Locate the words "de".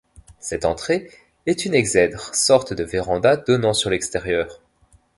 2.73-2.83